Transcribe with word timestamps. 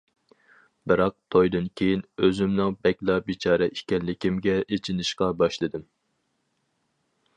بىراق، 0.91 1.15
تويدىن 1.35 1.67
كېيىن 1.81 2.01
ئۆزۈمنىڭ 2.23 2.73
بەكلا 2.87 3.19
بىچارە 3.27 3.67
ئىكەنلىكىمگە 3.75 4.57
ئېچىنىشقا 4.63 5.29
باشلىدىم. 5.43 5.85